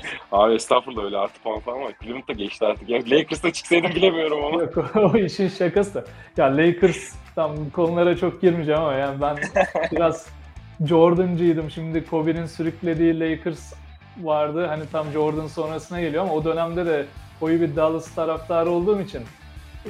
[0.32, 1.92] Abi estağfurullah öyle artı puan falan var.
[2.02, 2.88] Cleveland da geçti artık.
[2.88, 4.62] Ya Lakers'ta çıksaydım bilemiyorum ama.
[4.62, 6.04] Yok o, işin şakası da.
[6.36, 9.36] Ya Lakers tam konulara çok girmeyeceğim ama yani ben
[9.92, 10.26] biraz
[10.86, 11.70] Jordan'cıydım.
[11.70, 13.72] Şimdi Kobe'nin sürüklediği Lakers
[14.20, 14.66] vardı.
[14.66, 17.06] Hani tam Jordan sonrasına geliyor ama o dönemde de
[17.40, 19.22] koyu bir Dallas taraftarı olduğum için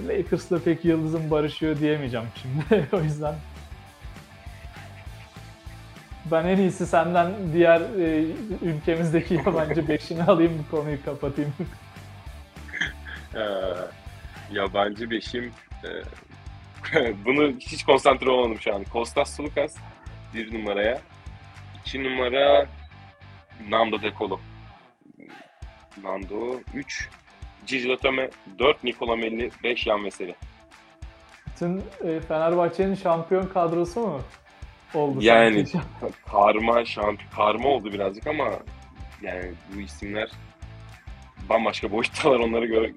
[0.09, 2.89] Lakers'la pek yıldızım barışıyor diyemeyeceğim şimdi.
[2.93, 3.35] o yüzden
[6.31, 8.25] Ben en iyisi senden diğer e,
[8.63, 11.55] ülkemizdeki yabancı beşini alayım bu konuyu kapatayım.
[13.35, 13.41] Ee,
[14.53, 15.53] yabancı beşim.
[15.85, 15.89] e,
[17.25, 18.85] bunu hiç konsantre olmadım şu an.
[18.85, 19.77] Kostas Sulukas
[20.35, 21.01] bir numaraya.
[21.81, 22.67] İki numara
[23.69, 24.41] Nando De Colo.
[26.03, 27.09] Nando 3.
[27.67, 28.85] Gigi Latome 4.
[28.85, 29.87] Nicola Melli 5.
[29.87, 30.35] Yan Veseli.
[31.47, 34.21] Bütün e, Fenerbahçe'nin şampiyon kadrosu mu
[34.97, 35.19] oldu?
[35.21, 35.87] Yani sanki?
[36.31, 38.49] karma şampiyon karma oldu birazcık ama
[39.23, 40.31] yani bu isimler
[41.49, 42.91] bambaşka boyuttalar onları gör-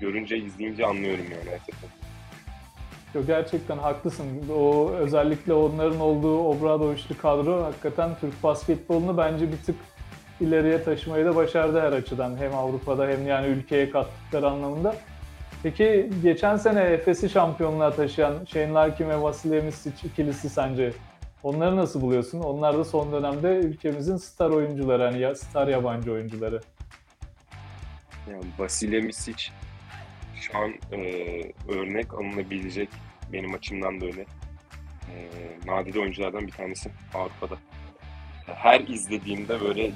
[0.00, 1.90] görünce izleyince anlıyorum yani gerçekten.
[3.14, 4.26] Yok, gerçekten haklısın.
[4.58, 9.76] O özellikle onların olduğu Obradoviçli kadro hakikaten Türk basketbolunu bence bir tık
[10.40, 12.36] ileriye taşımayı da başardı her açıdan.
[12.36, 14.96] Hem Avrupa'da hem yani ülkeye kattıkları anlamında.
[15.62, 20.92] Peki geçen sene Efes'i şampiyonluğa taşıyan Shane Larkin ve Vasilya Misic ikilisi sence
[21.42, 22.40] onları nasıl buluyorsun?
[22.40, 26.60] Onlar da son dönemde ülkemizin star oyuncuları, hani ya star yabancı oyuncuları.
[28.30, 29.44] Yani Vasilya Misic
[30.40, 30.98] şu an e,
[31.68, 32.88] örnek alınabilecek
[33.32, 34.20] benim açımdan da öyle.
[35.14, 35.28] E,
[35.66, 37.56] nadide oyunculardan bir tanesi Avrupa'da.
[38.46, 39.92] Her izlediğimde böyle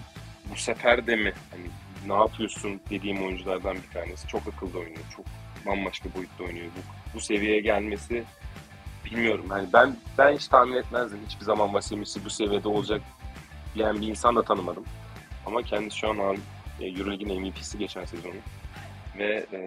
[0.52, 1.66] bu sefer de mi hani
[2.06, 4.28] ne yapıyorsun dediğim oyunculardan bir tanesi.
[4.28, 5.04] Çok akıllı oynuyor.
[5.16, 5.26] Çok
[5.66, 6.66] bambaşka boyutta oynuyor.
[6.66, 6.80] Bu,
[7.14, 8.24] bu seviyeye gelmesi
[9.04, 9.46] bilmiyorum.
[9.50, 11.18] Yani ben ben hiç tahmin etmezdim.
[11.28, 13.00] Hiçbir zaman Vasilya Misic bu seviyede olacak
[13.74, 14.84] diyen bir insan da tanımadım.
[15.46, 16.36] Ama kendisi şu an
[16.80, 18.32] e, Euroleague'in MVP'si geçen sezonu.
[19.18, 19.60] Ve e,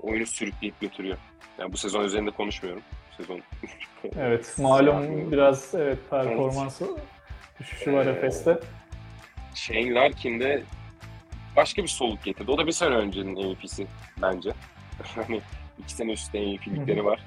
[0.00, 1.18] oyunu sürükleyip götürüyor.
[1.58, 2.82] Yani bu sezon üzerinde konuşmuyorum.
[3.10, 3.40] Bu sezon
[4.18, 6.80] Evet, malum biraz evet performans
[7.60, 8.58] düşüşü var Ee, Efes'te.
[9.54, 10.62] Shane Larkin de
[11.56, 12.50] başka bir soluk getirdi.
[12.50, 13.86] O da bir sene öncenin MVP'si
[14.22, 14.50] bence.
[15.14, 15.40] hani
[15.78, 17.20] iki sene üstte MVP'likleri var.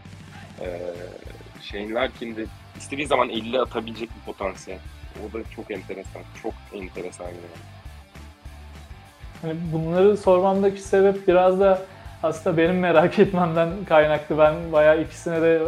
[0.62, 0.80] Ee,
[1.62, 2.46] Shane Larkin de
[2.78, 4.80] istediği zaman 50 atabilecek bir potansiyel.
[5.20, 6.22] O da çok enteresan.
[6.44, 7.60] Çok enteresan yani.
[9.42, 11.82] Hani bunları sormamdaki sebep biraz da
[12.24, 14.38] aslında benim merak etmemden kaynaklı.
[14.38, 15.62] Ben bayağı ikisine de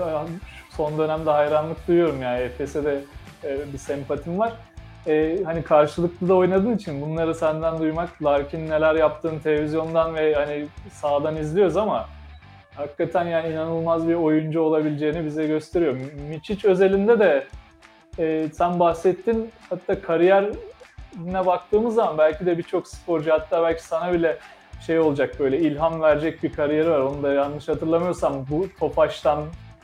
[0.78, 3.02] son dönemde hayranlık duyuyorum yani Efes'e de
[3.44, 4.54] e, bir sempatim var.
[5.08, 10.66] E, hani karşılıklı da oynadığın için bunları senden duymak, Larkin neler yaptığını televizyondan ve hani
[10.92, 12.10] sahadan izliyoruz ama
[12.82, 15.98] hakikaten yani inanılmaz bir oyuncu olabileceğini bize gösteriyor.
[16.30, 17.48] Miçic özelinde de
[18.20, 20.46] e, sen bahsettin hatta kariyer
[21.26, 24.38] ne baktığımız zaman belki de birçok sporcu hatta belki sana bile
[24.86, 27.00] şey olacak böyle ilham verecek bir kariyeri var.
[27.00, 29.44] Onu da yanlış hatırlamıyorsam bu Tofaş'tan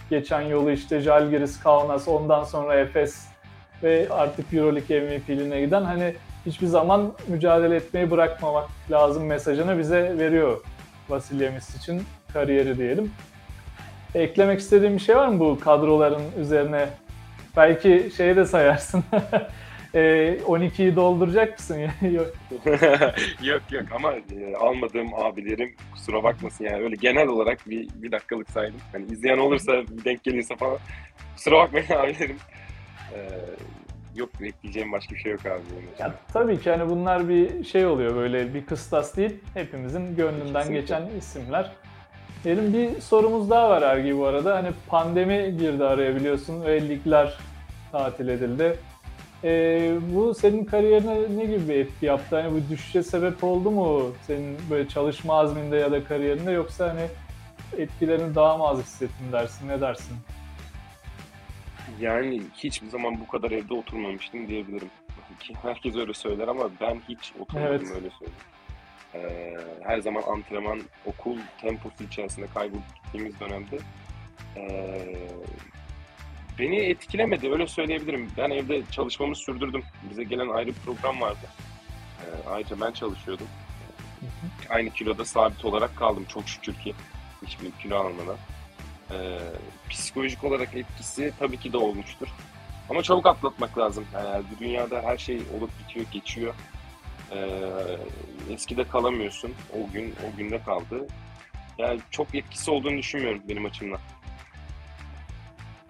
[0.10, 3.28] geçen yolu işte Jalgiris, Kaunas, ondan sonra Efes
[3.84, 10.62] ve artık Euroleague MVP'liğine giden hani hiçbir zaman mücadele etmeyi bırakmamak lazım mesajını bize veriyor
[11.10, 12.04] Vasilya için
[12.38, 13.12] kariyeri diyelim.
[14.16, 16.90] Eklemek istediğim bir şey var mı bu kadroların üzerine?
[17.58, 19.04] Belki şeyi de sayarsın.
[19.94, 20.00] e,
[20.48, 21.80] 12'yi dolduracak mısın?
[22.02, 22.34] Yok.
[23.44, 28.50] yok yok ama e, almadığım abilerim kusura bakmasın yani öyle genel olarak bir, bir dakikalık
[28.50, 28.80] saydım.
[28.92, 29.74] Hani izleyen olursa
[30.06, 30.78] denk gelirse falan
[31.36, 32.38] kusura bakmayın abilerim.
[33.14, 33.18] Ee,
[34.16, 35.62] yok ekleyeceğim başka bir şey yok abi.
[36.00, 39.36] Ya, tabii ki hani bunlar bir şey oluyor böyle bir kıstas değil.
[39.54, 40.80] Hepimizin gönlünden Kesinlikle.
[40.80, 41.72] geçen isimler.
[42.44, 44.56] Diyelim bir sorumuz daha var Ergi bu arada.
[44.56, 47.38] Hani pandemi girdi araya biliyorsun ve ligler
[47.92, 48.80] tatil edildi.
[49.44, 52.36] Ee, bu senin kariyerine ne gibi bir etki yaptı?
[52.42, 57.08] Hani bu düşüşe sebep oldu mu senin böyle çalışma azminde ya da kariyerinde yoksa hani
[57.82, 59.68] etkilerini daha mı az hissettin dersin?
[59.68, 60.18] Ne dersin?
[62.00, 64.90] Yani hiçbir zaman bu kadar evde oturmamıştım diyebilirim.
[65.62, 67.82] Herkes öyle söyler ama ben hiç oturmadım Evet.
[67.82, 68.42] öyle söyleyeyim.
[69.18, 73.78] Ee, her zaman antrenman, okul temposu içerisinde kaybolup gittiğimiz dönemde
[74.58, 75.16] ee,
[76.60, 78.32] beni etkilemedi öyle söyleyebilirim.
[78.38, 79.84] Ben evde çalışmamı sürdürdüm.
[80.10, 81.48] Bize gelen ayrı bir program vardı.
[82.22, 83.48] Ee, ayrıca ben çalışıyordum.
[84.70, 86.94] Aynı kiloda sabit olarak kaldım çok şükür ki.
[87.46, 88.38] Hiçbir kilo almadan.
[89.12, 89.40] Ee,
[89.90, 92.28] psikolojik olarak etkisi tabii ki de olmuştur.
[92.90, 94.06] Ama çabuk atlatmak lazım.
[94.14, 96.54] Yani dünyada her şey olup bitiyor, geçiyor.
[97.32, 99.52] Ee, eskide kalamıyorsun.
[99.74, 101.08] O gün, o günde kaldı.
[101.78, 104.00] Yani çok etkisi olduğunu düşünmüyorum benim açımdan.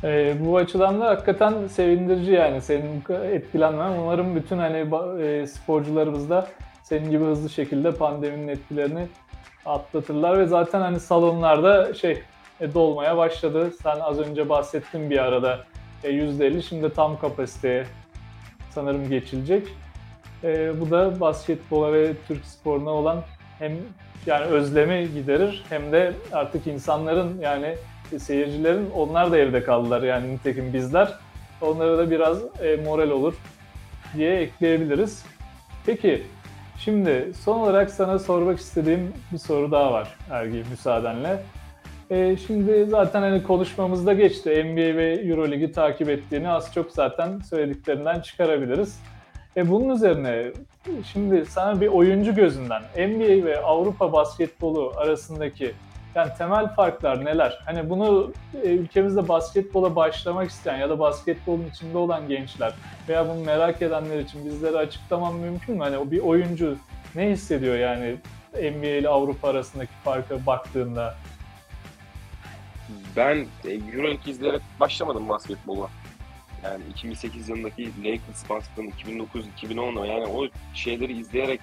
[0.04, 3.92] Ee, bu açıdan da hakikaten sevindirici yani senin etkilenmen.
[3.92, 4.78] Umarım bütün hani
[5.24, 6.48] e, sporcularımız da
[6.84, 9.08] senin gibi hızlı şekilde pandeminin etkilerini
[9.66, 12.24] atlatırlar ve zaten hani salonlarda şey
[12.60, 13.72] e, dolmaya başladı.
[13.84, 15.60] Sen az önce bahsettin bir arada
[16.04, 17.86] e, %50 şimdi tam kapasiteye
[18.70, 19.68] sanırım geçilecek.
[20.44, 23.24] E, bu da basketbola ve Türk sporuna olan
[23.60, 23.72] hem
[24.26, 27.76] yani özlemi giderir hem de artık insanların yani
[28.18, 31.14] seyircilerin onlar da evde kaldılar yani nitekim bizler.
[31.62, 33.34] Onlara da biraz e, moral olur.
[34.16, 35.26] diye ekleyebiliriz.
[35.86, 36.24] Peki
[36.80, 41.44] şimdi son olarak sana sormak istediğim bir soru daha var Ergi müsaadenle.
[42.10, 44.64] E, şimdi zaten hani konuşmamızda geçti.
[44.64, 49.00] NBA ve Euroligi takip ettiğini az çok zaten söylediklerinden çıkarabiliriz.
[49.58, 50.52] E, bunun üzerine
[51.14, 55.74] şimdi sana bir oyuncu gözünden NBA ve Avrupa basketbolu arasındaki
[56.16, 57.60] yani temel farklar neler?
[57.66, 62.74] Hani bunu e, ülkemizde basketbola başlamak isteyen ya da basketbolun içinde olan gençler
[63.10, 65.84] veya bunu merak edenler için bizlere açıklamam mümkün mü?
[65.84, 66.78] Hani bir oyuncu
[67.16, 68.16] ne hissediyor yani
[68.54, 71.16] NBA ile Avrupa arasındaki farka baktığında?
[73.16, 75.90] Ben e, Euroleague izleyerek başlamadım basketbola.
[76.64, 78.92] Yani 2008 yılındaki Lakers Boston,
[79.64, 81.62] 2009-2010 yani o şeyleri izleyerek,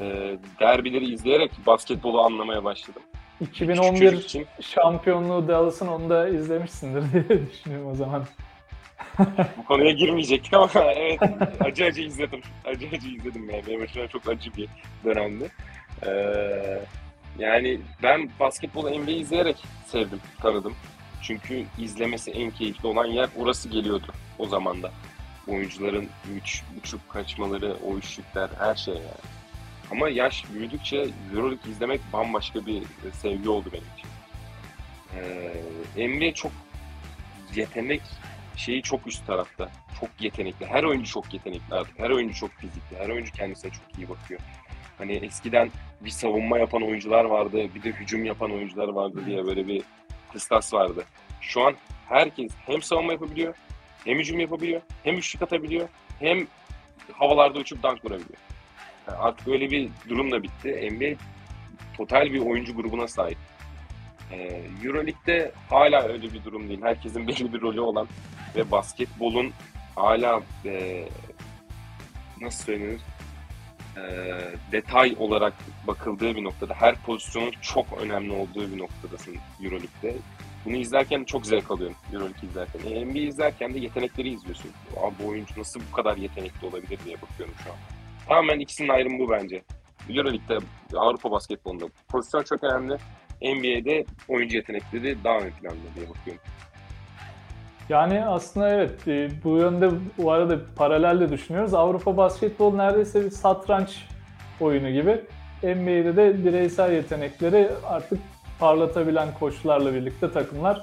[0.00, 3.02] e, derbileri izleyerek basketbolu anlamaya başladım.
[3.40, 8.26] 2011 Çocuk için şampiyonluğu Dallas'ın onu da izlemişsindir diye düşünüyorum o zaman.
[9.58, 11.20] bu konuya girmeyecektik ama evet
[11.60, 12.40] acı acı izledim.
[12.64, 13.62] Acı acı izledim yani.
[13.66, 14.68] Benim açımdan çok acı bir
[15.04, 15.50] dönemdi.
[16.06, 16.78] Ee,
[17.38, 20.74] yani ben basketbolu NBA izleyerek sevdim, tanıdım.
[21.22, 24.06] Çünkü izlemesi en keyifli olan yer orası geliyordu
[24.38, 24.92] o zaman da.
[25.48, 29.06] Oyuncuların üç, uçup kaçmaları, o üçlükler, her şey yani.
[29.90, 34.08] Ama yaş büyüdükçe Euroleague izlemek bambaşka bir sevgi oldu benim için.
[35.96, 36.52] Ee, NBA çok
[37.54, 38.02] yetenek
[38.56, 39.70] şeyi çok üst tarafta.
[40.00, 40.66] Çok yetenekli.
[40.66, 41.98] Her oyuncu çok yetenekli artık.
[41.98, 42.96] Her oyuncu çok fizikli.
[42.98, 44.40] Her oyuncu kendisine çok iyi bakıyor.
[44.98, 45.70] Hani eskiden
[46.00, 49.82] bir savunma yapan oyuncular vardı, bir de hücum yapan oyuncular vardı diye böyle bir
[50.32, 51.04] kıstas vardı.
[51.40, 51.74] Şu an
[52.08, 53.54] herkes hem savunma yapabiliyor,
[54.06, 55.88] hem hücum yapabiliyor, hem üçlük atabiliyor,
[56.18, 56.46] hem
[57.12, 58.38] havalarda uçup dank vurabiliyor.
[59.08, 60.90] Yani artık öyle bir durum da bitti.
[60.92, 61.18] NBA
[61.96, 63.38] total bir oyuncu grubuna sahip.
[64.32, 66.82] Ee, Euroleague'de hala öyle bir durum değil.
[66.82, 68.08] Herkesin belli bir rolü olan
[68.56, 69.52] ve basketbolun
[69.94, 71.04] hala e,
[72.40, 73.00] nasıl söylenir
[73.96, 74.02] e,
[74.72, 75.54] detay olarak
[75.86, 80.14] bakıldığı bir noktada her pozisyonun çok önemli olduğu bir noktadasın Euroleague'de.
[80.66, 82.80] Bunu izlerken çok zevk alıyorum Euroleague izlerken.
[82.90, 84.70] E, NBA izlerken de yetenekleri izliyorsun.
[84.96, 87.76] Abi bu oyuncu nasıl bu kadar yetenekli olabilir diye bakıyorum şu an.
[88.28, 89.62] Tamamen ikisinin ayrımı bu bence.
[90.10, 90.58] Euroleague'de,
[90.96, 92.96] Avrupa basketbolunda pozisyon çok önemli.
[93.42, 96.42] NBA'de oyuncu yetenekleri daha ön planda diye bakıyorum.
[97.88, 101.74] Yani aslında evet e, bu yönde bu arada paralel de düşünüyoruz.
[101.74, 104.04] Avrupa basketbol neredeyse bir satranç
[104.60, 105.20] oyunu gibi.
[105.62, 108.18] NBA'de de bireysel yetenekleri artık
[108.60, 110.82] parlatabilen koçlarla birlikte takımlar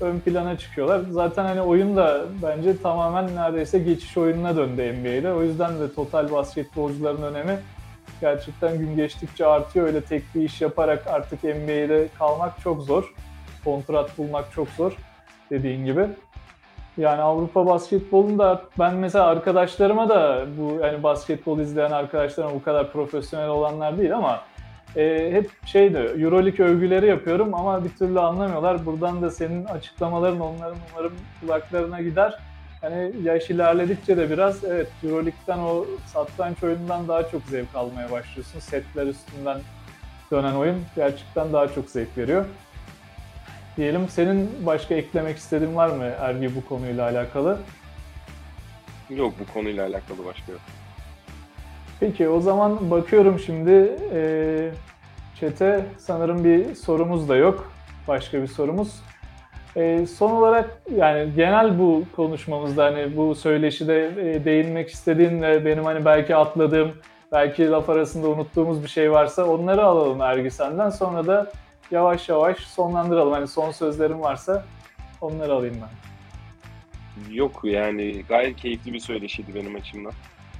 [0.00, 1.00] ön plana çıkıyorlar.
[1.10, 5.32] Zaten hani oyun da bence tamamen neredeyse geçiş oyununa döndü NBA'de.
[5.32, 7.58] O yüzden de total basketbolcuların önemi
[8.20, 9.86] gerçekten gün geçtikçe artıyor.
[9.86, 13.14] Öyle tek bir iş yaparak artık NBA'de kalmak çok zor.
[13.64, 14.92] Kontrat bulmak çok zor
[15.50, 16.06] dediğin gibi.
[16.96, 23.48] Yani Avrupa basketbolunda ben mesela arkadaşlarıma da bu yani basketbol izleyen arkadaşlarıma bu kadar profesyonel
[23.48, 24.40] olanlar değil ama
[24.96, 28.86] e, hep şeydi Euroleague övgüleri yapıyorum ama bir türlü anlamıyorlar.
[28.86, 32.38] Buradan da senin açıklamaların onların umarım kulaklarına gider.
[32.80, 38.60] Hani yaş ilerledikçe de biraz evet Euroleague'den o satranç oyunundan daha çok zevk almaya başlıyorsun.
[38.60, 39.60] Setler üstünden
[40.30, 42.44] dönen oyun gerçekten daha çok zevk veriyor.
[43.76, 47.58] Diyelim senin başka eklemek istediğin var mı Ergi bu konuyla alakalı?
[49.10, 50.60] Yok bu konuyla alakalı başka yok.
[52.04, 54.70] Peki o zaman bakıyorum şimdi e,
[55.40, 57.72] chat'e sanırım bir sorumuz da yok.
[58.08, 59.02] Başka bir sorumuz.
[59.76, 65.84] E, son olarak yani genel bu konuşmamızda hani bu söyleşide e, değinmek istediğin ve benim
[65.84, 66.92] hani belki atladığım,
[67.32, 70.90] belki laf arasında unuttuğumuz bir şey varsa onları alalım Ergi senden.
[70.90, 71.52] Sonra da
[71.90, 73.32] yavaş yavaş sonlandıralım.
[73.32, 74.64] Hani son sözlerim varsa
[75.20, 77.34] onları alayım ben.
[77.34, 80.12] Yok yani gayet keyifli bir söyleşiydi benim açımdan.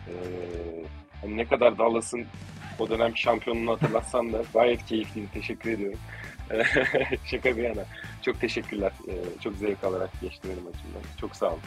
[0.08, 2.24] Ee, hani ne kadar Dallas'ın
[2.78, 5.28] o dönem şampiyonluğunu hatırlatsan da gayet keyifliydi.
[5.34, 5.98] Teşekkür ediyorum.
[7.24, 7.84] Şaka bir yana.
[8.22, 8.92] Çok teşekkürler.
[9.08, 11.02] Ee, çok zevk alarak geçti benim açımdan.
[11.20, 11.60] Çok sağ olun.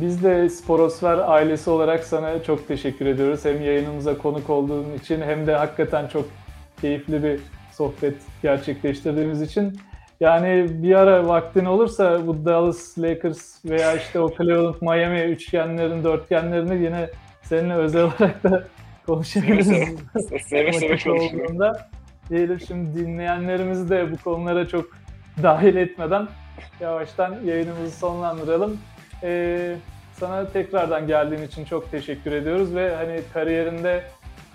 [0.00, 3.44] Biz de Sporosfer ailesi olarak sana çok teşekkür ediyoruz.
[3.44, 6.28] Hem yayınımıza konuk olduğun için hem de hakikaten çok
[6.80, 7.40] keyifli bir
[7.72, 9.80] sohbet gerçekleştirdiğimiz için.
[10.20, 16.84] Yani bir ara vaktin olursa bu Dallas Lakers veya işte o Cleveland Miami üçgenlerin, dörtgenlerini
[16.84, 17.10] yine
[17.48, 18.64] seninle özel olarak da
[19.06, 19.66] konuşabiliriz.
[20.48, 21.72] Seve seve konuşurum.
[22.30, 24.84] Diyelim şimdi dinleyenlerimizi de bu konulara çok
[25.42, 26.28] dahil etmeden
[26.80, 28.78] yavaştan yayınımızı sonlandıralım.
[29.22, 29.76] Ee,
[30.12, 34.04] sana tekrardan geldiğin için çok teşekkür ediyoruz ve hani kariyerinde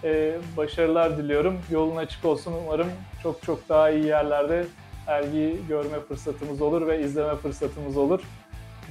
[0.04, 1.58] e, başarılar diliyorum.
[1.72, 2.54] Yolun açık olsun.
[2.66, 2.88] Umarım
[3.24, 4.66] çok çok daha iyi yerlerde
[5.08, 8.22] Ergi'yi görme fırsatımız olur ve izleme fırsatımız olur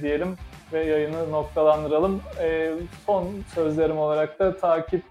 [0.01, 0.37] diyelim.
[0.73, 2.21] Ve yayını noktalandıralım.
[2.41, 2.71] Ee,
[3.05, 5.03] son sözlerim olarak da takip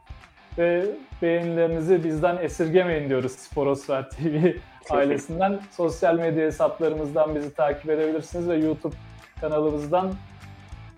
[0.59, 0.87] ve
[1.23, 4.53] beğenilerinizi bizden esirgemeyin diyoruz Sporosfer TV
[4.91, 5.61] ailesinden.
[5.71, 8.95] Sosyal medya hesaplarımızdan bizi takip edebilirsiniz ve YouTube
[9.41, 10.13] kanalımızdan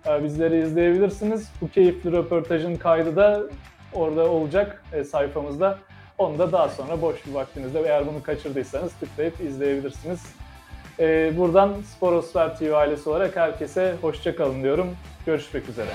[0.07, 1.51] e, bizleri izleyebilirsiniz.
[1.61, 3.43] Bu keyifli röportajın kaydı da
[3.93, 5.77] orada olacak e, sayfamızda.
[6.17, 10.35] Onu da daha sonra boş bir vaktinizde eğer bunu kaçırdıysanız tıklayıp izleyebilirsiniz.
[10.99, 14.87] E, buradan Sporosfer TV ailesi olarak herkese hoşça kalın diyorum.
[15.25, 15.89] Görüşmek üzere.